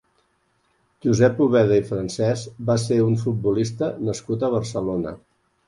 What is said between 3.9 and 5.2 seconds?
nascut a Barcelona.